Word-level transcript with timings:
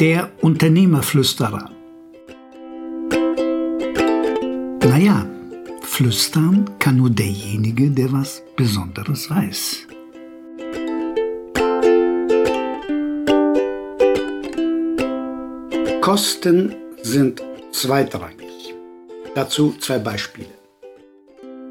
Der 0.00 0.30
Unternehmerflüsterer. 0.40 1.70
Naja, 4.82 5.26
flüstern 5.82 6.68
kann 6.80 6.96
nur 6.96 7.10
derjenige, 7.10 7.90
der 7.90 8.12
was 8.12 8.42
Besonderes 8.56 9.30
weiß. 9.30 9.86
Kosten 16.00 16.74
sind 17.02 17.42
zweitrangig. 17.70 18.74
Dazu 19.34 19.74
zwei 19.78 19.98
Beispiele. 19.98 20.48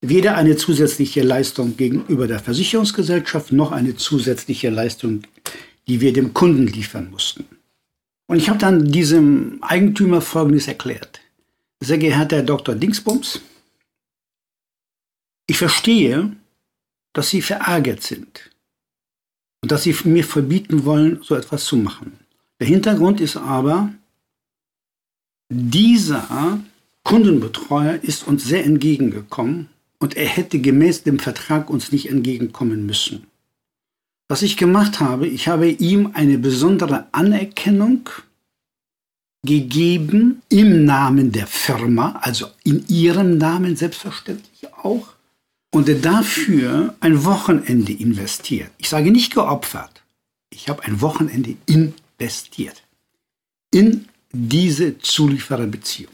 Weder 0.00 0.36
eine 0.36 0.56
zusätzliche 0.56 1.22
Leistung 1.22 1.76
gegenüber 1.76 2.26
der 2.26 2.40
Versicherungsgesellschaft 2.40 3.52
noch 3.52 3.72
eine 3.72 3.96
zusätzliche 3.96 4.68
Leistung, 4.68 5.22
die 5.88 6.00
wir 6.00 6.12
dem 6.12 6.34
Kunden 6.34 6.66
liefern 6.66 7.10
mussten. 7.10 7.46
Und 8.26 8.36
ich 8.36 8.48
habe 8.48 8.58
dann 8.58 8.90
diesem 8.90 9.62
Eigentümer 9.62 10.20
Folgendes 10.20 10.66
erklärt. 10.66 11.20
Sehr 11.84 11.98
geehrter 11.98 12.36
Herr 12.36 12.42
Dr. 12.42 12.74
Dingsbums, 12.74 13.42
ich 15.46 15.58
verstehe, 15.58 16.34
dass 17.12 17.28
Sie 17.28 17.42
verärgert 17.42 18.02
sind 18.02 18.50
und 19.60 19.70
dass 19.70 19.82
sie 19.82 19.94
mir 20.04 20.24
verbieten 20.24 20.86
wollen, 20.86 21.22
so 21.22 21.34
etwas 21.34 21.64
zu 21.66 21.76
machen. 21.76 22.18
Der 22.58 22.66
Hintergrund 22.66 23.20
ist 23.20 23.36
aber, 23.36 23.92
dieser 25.50 26.58
Kundenbetreuer 27.02 27.98
ist 28.02 28.26
uns 28.26 28.44
sehr 28.44 28.64
entgegengekommen 28.64 29.68
und 29.98 30.16
er 30.16 30.26
hätte 30.26 30.60
gemäß 30.60 31.02
dem 31.02 31.18
Vertrag 31.18 31.68
uns 31.68 31.92
nicht 31.92 32.08
entgegenkommen 32.08 32.86
müssen. 32.86 33.26
Was 34.28 34.40
ich 34.40 34.56
gemacht 34.56 35.00
habe, 35.00 35.26
ich 35.26 35.48
habe 35.48 35.68
ihm 35.68 36.12
eine 36.14 36.38
besondere 36.38 37.08
Anerkennung 37.12 38.08
gegeben 39.44 40.42
im 40.48 40.84
Namen 40.84 41.32
der 41.32 41.46
Firma, 41.46 42.18
also 42.22 42.46
in 42.64 42.84
ihrem 42.88 43.38
Namen 43.38 43.76
selbstverständlich 43.76 44.72
auch, 44.82 45.08
und 45.70 45.88
dafür 46.04 46.94
ein 47.00 47.24
Wochenende 47.24 47.92
investiert. 47.92 48.70
Ich 48.78 48.88
sage 48.88 49.10
nicht 49.10 49.34
geopfert. 49.34 50.02
Ich 50.50 50.68
habe 50.68 50.84
ein 50.84 51.00
Wochenende 51.00 51.56
investiert 51.66 52.82
in 53.72 54.06
diese 54.32 54.98
Zuliefererbeziehung. 54.98 56.12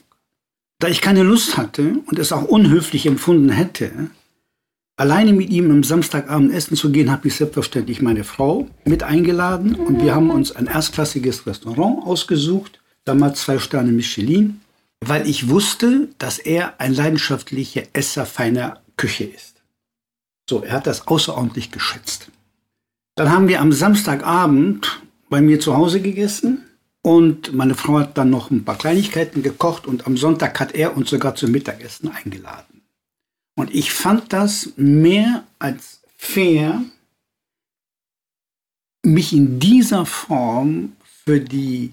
Da 0.79 0.89
ich 0.89 1.03
keine 1.03 1.23
Lust 1.23 1.59
hatte 1.59 1.97
und 2.07 2.19
es 2.19 2.33
auch 2.33 2.45
unhöflich 2.45 3.05
empfunden 3.05 3.51
hätte, 3.51 4.11
alleine 4.97 5.35
mit 5.35 5.51
ihm 5.51 5.71
am 5.71 5.85
Samstagabend 5.85 6.53
essen 6.53 6.75
zu 6.75 6.91
gehen, 6.91 7.11
habe 7.11 7.29
ich 7.29 7.35
selbstverständlich 7.35 8.01
meine 8.01 8.25
Frau 8.25 8.67
mit 8.87 9.03
eingeladen 9.03 9.75
und 9.75 10.03
wir 10.03 10.15
haben 10.15 10.31
uns 10.31 10.53
ein 10.53 10.67
erstklassiges 10.67 11.47
Restaurant 11.47 12.07
ausgesucht, 12.07 12.80
damals 13.05 13.43
zwei 13.43 13.59
Sterne 13.59 13.93
Michelin, 13.93 14.61
weil 15.01 15.29
ich 15.29 15.49
wusste, 15.49 16.09
dass 16.19 16.39
er 16.39 16.81
ein 16.81 16.95
leidenschaftlicher 16.95 17.83
Esser 17.93 18.27
feiner 18.27 18.81
Küche 18.97 19.25
ist. 19.25 19.63
So, 20.49 20.63
er 20.63 20.73
hat 20.73 20.87
das 20.87 21.07
außerordentlich 21.07 21.71
geschätzt. 21.71 22.31
Dann 23.17 23.31
haben 23.31 23.49
wir 23.49 23.61
am 23.61 23.73
Samstagabend 23.73 25.03
bei 25.29 25.41
mir 25.41 25.61
zu 25.61 25.77
Hause 25.77 26.01
gegessen 26.01 26.65
und 27.03 27.53
meine 27.55 27.75
Frau 27.75 27.99
hat 28.01 28.19
dann 28.19 28.31
noch 28.31 28.51
ein 28.51 28.65
paar 28.65 28.77
Kleinigkeiten 28.77 29.43
gekocht 29.43 29.87
und 29.87 30.07
am 30.07 30.17
Sonntag 30.17 30.59
hat 30.61 30.75
er 30.75 30.97
uns 30.97 31.11
sogar 31.11 31.35
zum 31.35 31.51
Mittagessen 31.51 32.11
eingeladen. 32.11 32.83
Und 33.57 33.75
ich 33.75 33.93
fand 33.93 34.33
das 34.33 34.73
mehr 34.77 35.45
als 35.59 36.01
fair, 36.17 36.83
mich 39.03 39.33
in 39.33 39.59
dieser 39.59 40.05
Form 40.05 40.93
für, 41.25 41.41
die, 41.41 41.93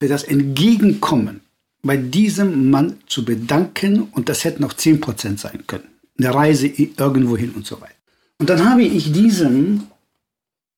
für 0.00 0.08
das 0.08 0.24
Entgegenkommen 0.24 1.40
bei 1.82 1.96
diesem 1.96 2.70
Mann 2.70 2.98
zu 3.06 3.24
bedanken 3.24 4.02
und 4.02 4.28
das 4.28 4.44
hätten 4.44 4.64
auch 4.64 4.72
10% 4.72 5.38
sein 5.38 5.64
können. 5.66 5.88
Eine 6.18 6.34
Reise 6.34 6.66
irgendwo 6.66 7.36
hin 7.36 7.52
und 7.52 7.66
so 7.66 7.80
weiter. 7.80 7.94
Und 8.38 8.50
dann 8.50 8.68
habe 8.68 8.82
ich 8.82 9.12
diesem 9.12 9.84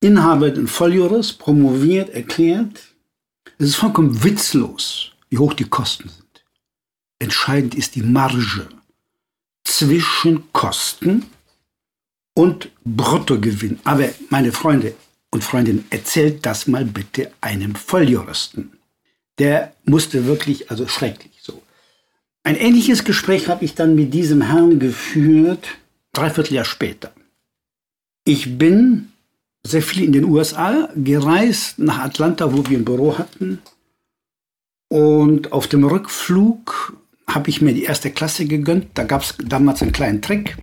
Inhaber 0.00 0.50
den 0.50 0.68
Volljurist 0.68 1.38
promoviert 1.38 2.10
erklärt, 2.10 2.80
es 3.58 3.70
ist 3.70 3.76
vollkommen 3.76 4.22
witzlos, 4.22 5.12
wie 5.30 5.38
hoch 5.38 5.54
die 5.54 5.64
Kosten 5.64 6.08
sind. 6.08 6.44
Entscheidend 7.18 7.74
ist 7.74 7.96
die 7.96 8.02
Marge 8.02 8.68
zwischen 9.64 10.52
Kosten 10.52 11.24
und 12.34 12.70
Bruttogewinn. 12.84 13.80
Aber 13.82 14.08
meine 14.30 14.52
Freunde 14.52 14.94
und 15.30 15.44
Freundinnen, 15.44 15.84
erzählt 15.90 16.46
das 16.46 16.66
mal 16.66 16.84
bitte 16.84 17.32
einem 17.40 17.74
Volljuristen. 17.74 18.77
Der 19.38 19.72
musste 19.84 20.26
wirklich, 20.26 20.70
also 20.70 20.86
schrecklich 20.88 21.38
so. 21.42 21.62
Ein 22.42 22.56
ähnliches 22.56 23.04
Gespräch 23.04 23.48
habe 23.48 23.64
ich 23.64 23.74
dann 23.74 23.94
mit 23.94 24.14
diesem 24.14 24.42
Herrn 24.42 24.78
geführt, 24.78 25.68
dreiviertel 26.12 26.54
Jahr 26.54 26.64
später. 26.64 27.12
Ich 28.24 28.58
bin 28.58 29.08
sehr 29.64 29.82
viel 29.82 30.04
in 30.04 30.12
den 30.12 30.24
USA 30.24 30.88
gereist, 30.96 31.78
nach 31.78 31.98
Atlanta, 31.98 32.52
wo 32.52 32.66
wir 32.68 32.78
ein 32.78 32.84
Büro 32.84 33.18
hatten. 33.18 33.60
Und 34.88 35.52
auf 35.52 35.66
dem 35.66 35.84
Rückflug 35.84 36.96
habe 37.26 37.50
ich 37.50 37.60
mir 37.60 37.74
die 37.74 37.84
erste 37.84 38.10
Klasse 38.10 38.46
gegönnt. 38.46 38.86
Da 38.94 39.04
gab 39.04 39.22
es 39.22 39.34
damals 39.44 39.82
einen 39.82 39.92
kleinen 39.92 40.22
Trick. 40.22 40.56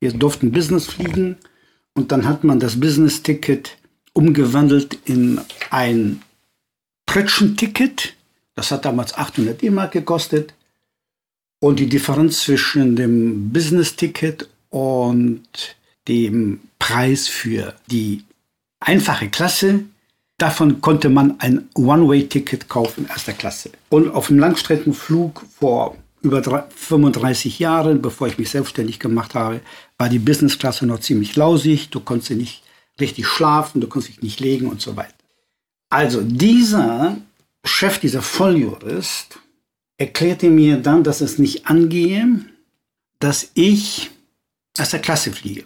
Wir 0.00 0.12
durften 0.12 0.52
Business 0.52 0.86
fliegen 0.86 1.36
und 1.94 2.12
dann 2.12 2.26
hat 2.26 2.44
man 2.44 2.60
das 2.60 2.80
Business-Ticket 2.80 3.78
umgewandelt 4.12 4.98
in 5.04 5.40
ein 5.70 6.22
Pritschen-Ticket. 7.06 8.14
Das 8.58 8.72
hat 8.72 8.84
damals 8.84 9.14
800 9.14 9.62
D-Mark 9.62 9.92
gekostet. 9.92 10.52
Und 11.60 11.78
die 11.78 11.88
Differenz 11.88 12.40
zwischen 12.40 12.96
dem 12.96 13.52
Business-Ticket 13.52 14.48
und 14.70 15.76
dem 16.08 16.58
Preis 16.80 17.28
für 17.28 17.76
die 17.88 18.24
einfache 18.80 19.28
Klasse. 19.28 19.84
Davon 20.38 20.80
konnte 20.80 21.08
man 21.08 21.38
ein 21.38 21.68
One-Way-Ticket 21.76 22.68
kaufen, 22.68 23.06
erster 23.08 23.32
Klasse. 23.32 23.70
Und 23.90 24.10
auf 24.10 24.26
dem 24.26 24.40
Langstreckenflug 24.40 25.44
vor 25.56 25.96
über 26.22 26.42
35 26.74 27.60
Jahren, 27.60 28.02
bevor 28.02 28.26
ich 28.26 28.38
mich 28.38 28.50
selbstständig 28.50 28.98
gemacht 28.98 29.36
habe, 29.36 29.60
war 29.98 30.08
die 30.08 30.18
Business-Klasse 30.18 30.84
noch 30.84 30.98
ziemlich 30.98 31.36
lausig. 31.36 31.90
Du 31.90 32.00
konntest 32.00 32.32
nicht 32.32 32.64
richtig 33.00 33.28
schlafen, 33.28 33.80
du 33.80 33.86
konntest 33.86 34.14
dich 34.14 34.22
nicht 34.22 34.40
legen 34.40 34.66
und 34.66 34.80
so 34.80 34.96
weiter. 34.96 35.14
Also 35.90 36.22
dieser 36.22 37.18
Chef, 37.68 37.98
dieser 37.98 38.22
Volljurist, 38.22 39.38
erklärte 39.98 40.50
mir 40.50 40.78
dann, 40.78 41.04
dass 41.04 41.20
es 41.20 41.38
nicht 41.38 41.66
angehe, 41.66 42.44
dass 43.18 43.50
ich 43.54 44.10
erster 44.76 44.98
Klasse 44.98 45.32
fliege. 45.32 45.64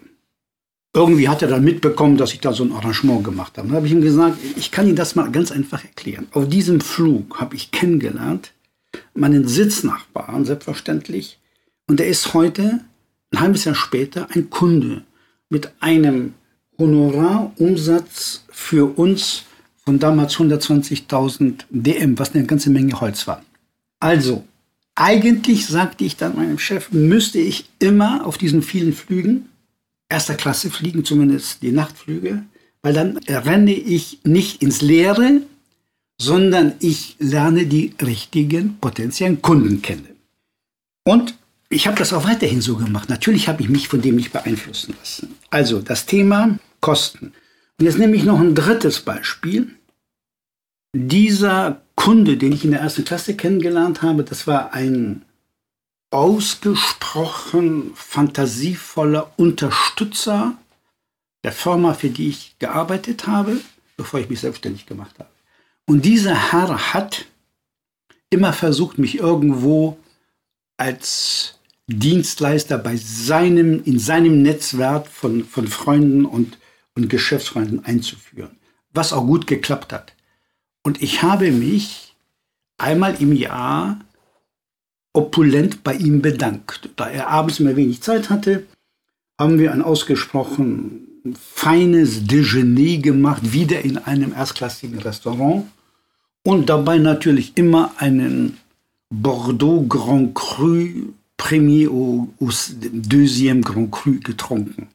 irgendwie 0.95 1.29
hat 1.29 1.41
er 1.41 1.49
dann 1.49 1.65
mitbekommen, 1.65 2.19
dass 2.19 2.35
ich 2.35 2.41
da 2.41 2.53
so 2.53 2.65
ein 2.65 2.73
Arrangement 2.73 3.25
gemacht 3.25 3.57
habe. 3.57 3.69
Dann 3.69 3.77
habe 3.77 3.87
ich 3.87 3.93
ihm 3.93 4.03
gesagt, 4.03 4.37
ich 4.57 4.71
kann 4.71 4.87
Ihnen 4.87 4.97
das 4.97 5.15
mal 5.15 5.31
ganz 5.31 5.51
einfach 5.51 5.83
erklären. 5.85 6.27
Auf 6.33 6.49
diesem 6.49 6.83
Flug 6.83 7.41
habe 7.41 7.57
ich 7.57 7.71
kennengelernt 7.71 8.53
meinen 9.15 9.49
Sitznachbarn, 9.49 10.45
selbstverständlich. 10.45 11.39
Und 11.87 12.01
er 12.01 12.09
ist 12.09 12.35
heute, 12.35 12.81
ein 13.31 13.41
halbes 13.41 13.65
Jahr 13.65 13.75
später, 13.75 14.29
ein 14.35 14.51
Kunde 14.51 15.03
mit 15.49 15.73
einem 15.81 16.35
Honorarumsatz 16.79 18.45
für 18.51 18.99
uns 18.99 19.45
von 19.85 19.99
damals 19.99 20.37
120.000 20.37 21.65
DM, 21.71 22.19
was 22.19 22.35
eine 22.35 22.45
ganze 22.45 22.71
Menge 22.71 23.01
Holz 23.01 23.27
war. 23.27 23.43
Also, 24.01 24.45
eigentlich 24.95 25.67
sagte 25.67 26.05
ich 26.05 26.17
dann 26.17 26.37
meinem 26.37 26.59
Chef, 26.59 26.93
müsste 26.93 27.39
ich 27.39 27.65
immer 27.79 28.27
auf 28.27 28.39
diesen 28.39 28.63
vielen 28.63 28.93
Flügen 28.93 29.49
erster 30.09 30.35
Klasse 30.35 30.71
fliegen, 30.71 31.05
zumindest 31.05 31.63
die 31.63 31.73
Nachtflüge, 31.73 32.43
weil 32.83 32.93
dann 32.93 33.17
renne 33.19 33.73
ich 33.73 34.21
nicht 34.25 34.63
ins 34.63 34.83
Leere, 34.83 35.41
sondern 36.21 36.75
ich 36.81 37.17
lerne 37.19 37.67
die 37.67 37.95
richtigen 38.01 38.79
potenziellen 38.79 39.41
Kunden 39.41 39.81
kennen. 39.81 40.09
Und 41.05 41.35
ich 41.69 41.87
habe 41.87 41.97
das 41.97 42.13
auch 42.13 42.25
weiterhin 42.25 42.61
so 42.61 42.77
gemacht. 42.77 43.09
Natürlich 43.09 43.49
habe 43.49 43.63
ich 43.63 43.69
mich 43.69 43.89
von 43.89 44.03
dem 44.03 44.17
nicht 44.17 44.33
beeinflussen 44.33 44.95
lassen. 44.99 45.35
Also 45.51 45.81
das 45.81 46.05
Thema 46.05 46.59
Kosten. 46.81 47.33
Jetzt 47.83 47.99
nehme 47.99 48.15
ich 48.15 48.23
noch 48.23 48.39
ein 48.39 48.55
drittes 48.55 49.01
Beispiel. 49.01 49.75
Dieser 50.95 51.83
Kunde, 51.97 52.37
den 52.37 52.53
ich 52.53 52.65
in 52.65 52.71
der 52.71 52.81
ersten 52.81 53.05
Klasse 53.05 53.35
kennengelernt 53.35 54.03
habe, 54.03 54.23
das 54.23 54.47
war 54.47 54.73
ein 54.73 55.25
ausgesprochen 56.13 57.93
fantasievoller 57.97 59.33
Unterstützer 59.37 60.57
der 61.43 61.51
Firma, 61.51 61.95
für 61.95 62.11
die 62.11 62.29
ich 62.29 62.55
gearbeitet 62.61 63.27
habe, 63.27 63.61
bevor 63.97 64.21
ich 64.21 64.31
mich 64.31 64.41
selbstständig 64.41 64.87
gemacht 64.87 65.19
habe. 65.19 65.31
Und 65.89 66.05
dieser 66.05 66.53
Herr 66.53 66.95
hat 66.95 67.25
immer 68.31 68.53
versucht, 68.53 68.99
mich 68.99 69.19
irgendwo 69.19 69.99
als 70.77 71.59
Dienstleister 71.89 72.79
bei 72.79 72.97
seinem, 72.97 73.83
in 73.83 73.99
seinem 73.99 74.41
Netzwerk 74.43 75.09
von, 75.09 75.45
von 75.45 75.67
Freunden 75.67 76.25
und, 76.25 76.59
und 76.95 77.09
Geschäftsfreunden 77.09 77.85
einzuführen, 77.85 78.57
was 78.93 79.13
auch 79.13 79.27
gut 79.27 79.47
geklappt 79.47 79.93
hat. 79.93 80.15
Und 80.83 81.03
ich 81.03 81.23
habe 81.23 81.51
mich 81.51 82.15
einmal 82.79 83.21
im 83.21 83.33
Jahr 83.33 84.01
opulent 85.13 85.85
bei 85.85 85.95
ihm 85.95 86.23
bedankt. 86.23 86.91
Da 86.97 87.09
er 87.09 87.29
abends 87.29 87.61
immer 87.61 87.77
wenig 87.77 88.03
Zeit 88.03 88.31
hatte, 88.31 88.67
haben 89.39 89.59
wir 89.59 89.73
ein 89.73 89.83
ausgesprochen 89.83 91.09
feines 91.41 92.27
Dejeuner 92.27 93.01
gemacht, 93.01 93.53
wieder 93.53 93.83
in 93.83 93.99
einem 93.99 94.33
erstklassigen 94.33 94.99
Restaurant 94.99 95.67
und 96.45 96.69
dabei 96.69 96.99
natürlich 96.99 97.57
immer 97.57 97.93
einen 97.99 98.59
Bordeaux 99.11 99.87
Grand 99.89 100.35
Cru 100.35 101.13
Premier 101.37 101.89
au, 101.89 102.29
au 102.41 102.47
Deuxième 102.93 103.63
Grand 103.63 103.91
Cru 103.91 104.19
getrunken, 104.21 104.89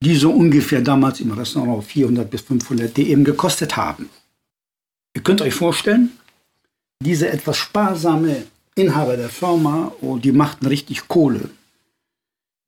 die 0.00 0.16
so 0.16 0.30
ungefähr 0.30 0.80
damals 0.80 1.20
im 1.20 1.32
Restaurant 1.32 1.84
400 1.84 2.30
bis 2.30 2.42
500 2.42 2.96
DM 2.96 3.24
gekostet 3.24 3.76
haben. 3.76 4.08
Ihr 5.14 5.22
könnt 5.22 5.42
euch 5.42 5.54
vorstellen, 5.54 6.12
diese 7.00 7.28
etwas 7.28 7.56
sparsame 7.56 8.44
Inhaber 8.74 9.16
der 9.16 9.28
Firma, 9.28 9.92
oh, 10.00 10.18
die 10.18 10.32
machten 10.32 10.66
richtig 10.66 11.08
Kohle. 11.08 11.50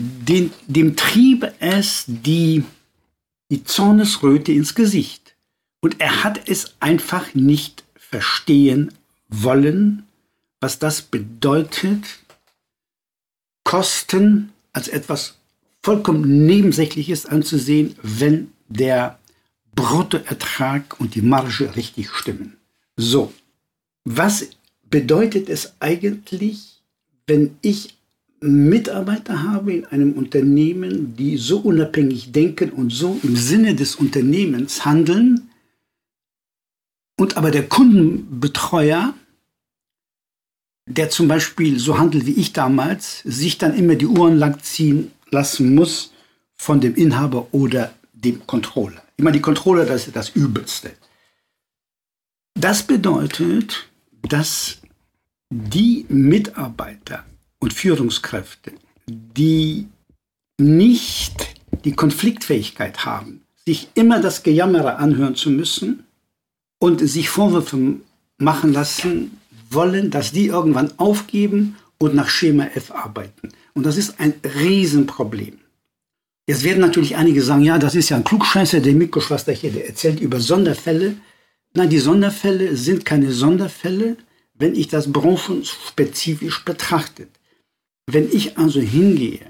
Den, 0.00 0.52
dem 0.66 0.96
trieb 0.96 1.52
es 1.60 2.04
die, 2.06 2.64
die 3.50 3.62
Zornesröte 3.64 4.52
ins 4.52 4.74
Gesicht. 4.74 5.36
Und 5.80 6.00
er 6.00 6.24
hat 6.24 6.48
es 6.48 6.74
einfach 6.80 7.34
nicht 7.34 7.84
verstehen 7.96 8.92
wollen, 9.28 10.04
was 10.60 10.78
das 10.78 11.02
bedeutet, 11.02 12.18
Kosten 13.64 14.52
als 14.72 14.88
etwas 14.88 15.36
vollkommen 15.82 16.46
Nebensächliches 16.46 17.26
anzusehen, 17.26 17.94
wenn 18.02 18.52
der 18.68 19.18
Bruttoertrag 19.74 21.00
und 21.00 21.14
die 21.14 21.22
Marge 21.22 21.74
richtig 21.76 22.10
stimmen. 22.10 22.56
So, 22.96 23.32
was 24.04 24.50
bedeutet 24.90 25.48
es 25.48 25.74
eigentlich, 25.80 26.82
wenn 27.26 27.56
ich 27.62 27.96
Mitarbeiter 28.40 29.42
habe 29.42 29.72
in 29.74 29.84
einem 29.86 30.12
Unternehmen, 30.14 31.14
die 31.16 31.36
so 31.36 31.58
unabhängig 31.58 32.32
denken 32.32 32.70
und 32.70 32.90
so 32.90 33.18
im 33.22 33.36
Sinne 33.36 33.74
des 33.74 33.96
Unternehmens 33.96 34.84
handeln, 34.84 35.50
und 37.18 37.36
aber 37.36 37.50
der 37.50 37.68
Kundenbetreuer, 37.68 39.12
der 40.86 41.10
zum 41.10 41.28
Beispiel 41.28 41.78
so 41.78 41.98
handelt 41.98 42.24
wie 42.24 42.32
ich 42.32 42.54
damals, 42.54 43.20
sich 43.24 43.58
dann 43.58 43.76
immer 43.76 43.94
die 43.94 44.06
Uhren 44.06 44.38
langziehen 44.38 45.12
lassen 45.32 45.74
muss 45.74 46.12
von 46.56 46.80
dem 46.80 46.94
Inhaber 46.94 47.48
oder 47.52 47.92
dem 48.12 48.46
Controller. 48.46 49.02
Immer 49.16 49.32
die 49.32 49.40
Controller, 49.40 49.84
das 49.84 50.06
ist 50.06 50.16
das 50.16 50.30
Übelste. 50.30 50.92
Das 52.54 52.82
bedeutet, 52.82 53.88
dass 54.28 54.78
die 55.50 56.06
Mitarbeiter 56.08 57.24
und 57.58 57.72
Führungskräfte, 57.72 58.72
die 59.08 59.88
nicht 60.58 61.54
die 61.84 61.92
Konfliktfähigkeit 61.92 63.04
haben, 63.04 63.42
sich 63.64 63.88
immer 63.94 64.20
das 64.20 64.42
Gejammere 64.42 64.96
anhören 64.96 65.34
zu 65.34 65.50
müssen 65.50 66.04
und 66.78 67.00
sich 67.00 67.28
Vorwürfe 67.28 67.96
machen 68.38 68.72
lassen 68.72 69.38
wollen, 69.70 70.10
dass 70.10 70.32
die 70.32 70.46
irgendwann 70.46 70.92
aufgeben 70.98 71.76
und 72.00 72.14
nach 72.14 72.28
Schema 72.28 72.64
F 72.74 72.90
arbeiten. 72.90 73.50
Und 73.74 73.84
das 73.84 73.96
ist 73.96 74.18
ein 74.18 74.34
Riesenproblem. 74.42 75.58
Jetzt 76.46 76.64
werden 76.64 76.80
natürlich 76.80 77.14
einige 77.14 77.42
sagen, 77.42 77.62
ja, 77.62 77.78
das 77.78 77.94
ist 77.94 78.08
ja 78.08 78.16
ein 78.16 78.24
Klugscheißer, 78.24 78.80
der 78.80 78.94
Mikroschwester 78.94 79.52
hier, 79.52 79.70
der 79.70 79.86
erzählt 79.86 80.18
über 80.18 80.40
Sonderfälle. 80.40 81.16
Nein, 81.74 81.90
die 81.90 81.98
Sonderfälle 81.98 82.76
sind 82.76 83.04
keine 83.04 83.30
Sonderfälle, 83.30 84.16
wenn 84.54 84.74
ich 84.74 84.88
das 84.88 85.12
branchenspezifisch 85.12 86.64
betrachte. 86.64 87.28
Wenn 88.06 88.28
ich 88.32 88.58
also 88.58 88.80
hingehe 88.80 89.46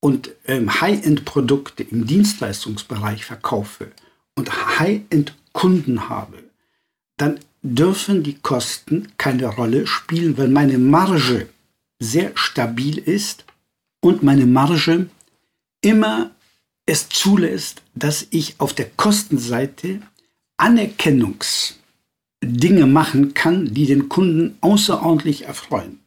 und 0.00 0.30
ähm, 0.46 0.80
High-End-Produkte 0.80 1.82
im 1.82 2.06
Dienstleistungsbereich 2.06 3.24
verkaufe 3.24 3.88
und 4.36 4.78
High-End-Kunden 4.78 6.08
habe, 6.08 6.38
dann 7.16 7.40
dürfen 7.62 8.22
die 8.22 8.38
Kosten 8.38 9.08
keine 9.18 9.46
Rolle 9.46 9.86
spielen, 9.86 10.38
weil 10.38 10.48
meine 10.48 10.78
Marge 10.78 11.48
sehr 11.98 12.32
stabil 12.34 12.98
ist 12.98 13.44
und 14.00 14.22
meine 14.22 14.46
Marge 14.46 15.08
immer 15.80 16.30
es 16.86 17.08
zulässt, 17.08 17.82
dass 17.94 18.26
ich 18.30 18.56
auf 18.58 18.74
der 18.74 18.90
Kostenseite 18.90 20.02
Anerkennungs- 20.58 21.74
Dinge 22.44 22.86
machen 22.86 23.34
kann, 23.34 23.72
die 23.72 23.86
den 23.86 24.08
Kunden 24.08 24.56
außerordentlich 24.60 25.44
erfreuen. 25.44 26.00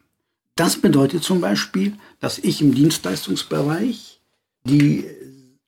Das 0.55 0.77
bedeutet 0.77 1.23
zum 1.23 1.41
Beispiel, 1.41 1.93
dass 2.19 2.39
ich 2.39 2.61
im 2.61 2.73
Dienstleistungsbereich 2.73 4.19
die 4.63 5.05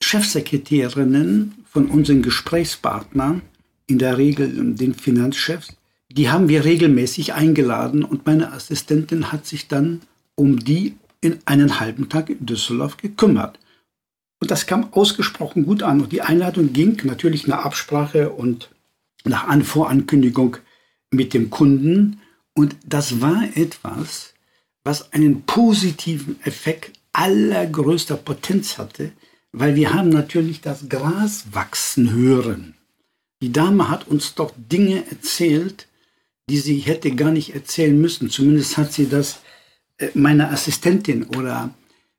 Chefsekretärinnen 0.02 1.66
von 1.66 1.88
unseren 1.90 2.22
Gesprächspartnern, 2.22 3.42
in 3.88 4.00
der 4.00 4.18
Regel 4.18 4.76
den 4.76 4.94
Finanzchefs, 4.94 5.76
die 6.12 6.30
haben 6.30 6.50
wir 6.50 6.66
regelmäßig 6.66 7.34
eingeladen 7.34 8.04
und 8.04 8.26
meine 8.26 8.52
Assistentin 8.52 9.32
hat 9.32 9.46
sich 9.46 9.68
dann 9.68 10.02
um 10.36 10.60
die 10.60 10.96
in 11.22 11.40
einen 11.46 11.80
halben 11.80 12.10
Tag 12.10 12.30
in 12.30 12.46
Düsseldorf 12.46 12.98
gekümmert. 12.98 13.60
Und 14.40 14.52
das 14.52 14.66
kam 14.66 14.94
ausgesprochen 14.94 15.66
gut 15.66 15.84
an. 15.84 16.02
Und 16.02 16.12
die 16.12 16.22
Einladung 16.22 16.74
ging 16.74 17.00
natürlich 17.04 17.46
nach 17.46 17.66
Absprache 17.66 18.30
und 18.30 18.70
nach 19.26 19.48
Vorankündigung 19.64 20.58
mit 21.12 21.34
dem 21.34 21.50
Kunden. 21.50 22.22
Und 22.56 22.76
das 22.86 23.22
war 23.22 23.44
etwas, 23.56 24.34
was 24.84 25.12
einen 25.14 25.44
positiven 25.44 26.42
Effekt 26.44 27.00
allergrößter 27.14 28.16
Potenz 28.16 28.78
hatte, 28.78 29.12
weil 29.52 29.76
wir 29.76 29.94
haben 29.94 30.10
natürlich 30.10 30.62
das 30.62 30.88
Gras 30.88 31.48
wachsen 31.52 32.12
hören. 32.12 32.76
Die 33.42 33.52
Dame 33.52 33.90
hat 33.90 34.08
uns 34.08 34.36
doch 34.36 34.54
Dinge 34.56 35.06
erzählt, 35.10 35.89
die 36.50 36.58
sie 36.58 36.80
hätte 36.80 37.12
gar 37.12 37.32
nicht 37.32 37.54
erzählen 37.54 38.00
müssen. 38.00 38.30
Zumindest 38.30 38.78
hat 38.78 38.92
sie 38.92 39.08
das 39.08 39.40
äh, 39.98 40.10
meiner 40.16 40.52
Assistentin 40.52 41.24
oder 41.24 41.74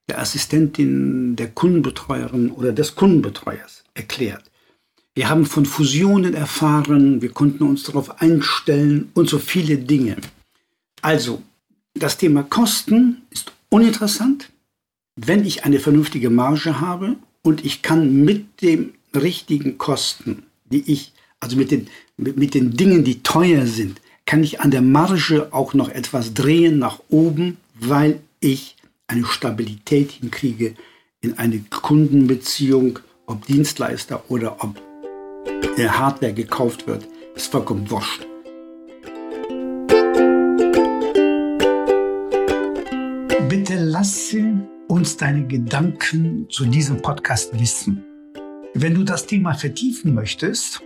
der 0.09 0.21
Assistentin 0.21 1.37
der 1.37 1.49
Kundenbetreuerin 1.49 2.51
oder 2.51 2.73
des 2.73 2.95
Kundenbetreuers 2.95 3.85
erklärt. 3.95 4.51
Wir 5.15 5.29
haben 5.29 5.45
von 5.45 5.67
Fusionen 5.67 6.35
erfahren, 6.35 7.21
wir 7.21 7.31
konnten 7.31 7.65
uns 7.65 7.83
darauf 7.83 8.21
einstellen 8.21 9.11
und 9.15 9.29
so 9.29 9.39
viele 9.39 9.77
Dinge. 9.77 10.17
Also, 11.03 11.43
das 11.95 12.17
Thema 12.17 12.43
Kosten 12.45 13.23
ist 13.31 13.53
uninteressant, 13.69 14.51
wenn 15.17 15.45
ich 15.45 15.65
eine 15.65 15.81
vernünftige 15.81 16.31
Marge 16.31 16.81
habe 16.81 17.17
und 17.43 17.65
ich 17.65 17.83
kann 17.83 18.25
mit 18.25 18.63
den 18.63 18.95
richtigen 19.15 19.79
Kosten, 19.79 20.45
die 20.65 20.91
ich, 20.93 21.13
also 21.41 21.57
mit 21.57 21.71
den, 21.71 21.89
mit, 22.17 22.37
mit 22.37 22.55
den 22.55 22.77
Dingen, 22.77 23.03
die 23.03 23.23
teuer 23.23 23.67
sind, 23.67 24.01
kann 24.31 24.45
ich 24.45 24.61
an 24.61 24.71
der 24.71 24.81
Marge 24.81 25.49
auch 25.51 25.75
noch 25.75 25.89
etwas 25.89 26.35
drehen 26.35 26.79
nach 26.79 27.01
oben, 27.09 27.57
weil 27.75 28.21
ich 28.39 28.77
eine 29.09 29.25
Stabilität 29.25 30.13
hinkriege 30.13 30.77
in 31.21 31.37
eine 31.37 31.59
Kundenbeziehung, 31.59 33.01
ob 33.27 33.45
Dienstleister 33.47 34.23
oder 34.29 34.63
ob 34.63 34.81
Hardware 35.77 36.33
gekauft 36.33 36.87
wird, 36.87 37.09
ist 37.35 37.51
vollkommen 37.51 37.91
wurscht. 37.91 38.25
Bitte 43.49 43.85
lasse 43.85 44.61
uns 44.87 45.17
deine 45.17 45.45
Gedanken 45.49 46.47
zu 46.51 46.67
diesem 46.67 47.03
Podcast 47.03 47.59
wissen. 47.59 48.05
Wenn 48.75 48.95
du 48.95 49.03
das 49.03 49.27
Thema 49.27 49.55
vertiefen 49.55 50.15
möchtest, 50.15 50.85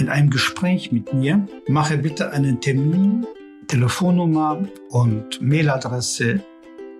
in 0.00 0.08
einem 0.08 0.30
Gespräch 0.30 0.90
mit 0.92 1.12
mir, 1.12 1.46
mache 1.68 1.98
bitte 1.98 2.32
einen 2.32 2.60
Termin, 2.60 3.26
Telefonnummer 3.68 4.66
und 4.88 5.40
Mailadresse 5.40 6.42